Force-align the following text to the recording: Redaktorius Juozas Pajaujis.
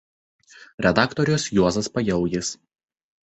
Redaktorius 0.85 1.45
Juozas 1.57 1.91
Pajaujis. 1.97 2.51